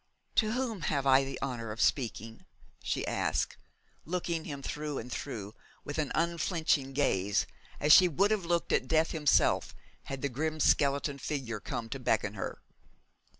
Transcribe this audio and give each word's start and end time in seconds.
'To 0.33 0.53
whom 0.53 0.81
have 0.81 1.05
I 1.05 1.23
the 1.23 1.37
honour 1.43 1.71
of 1.71 1.79
speaking?' 1.79 2.43
she 2.81 3.05
asked, 3.05 3.55
looking; 4.03 4.45
him 4.45 4.63
through 4.63 4.97
and 4.97 5.11
through 5.11 5.53
with 5.83 5.99
an 5.99 6.11
unflinching 6.15 6.91
gaze, 6.93 7.45
as 7.79 7.93
she 7.93 8.07
would 8.07 8.31
have 8.31 8.43
looked 8.43 8.71
at 8.73 8.87
Death 8.87 9.11
himself, 9.11 9.75
had 10.05 10.23
the 10.23 10.27
grim 10.29 10.59
skeleton 10.59 11.19
figure 11.19 11.59
come 11.59 11.87
to 11.89 11.99
beckon 11.99 12.33
her. 12.33 12.63